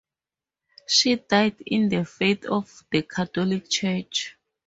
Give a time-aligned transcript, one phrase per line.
[0.87, 4.35] She died in the faith of the Catholic Church.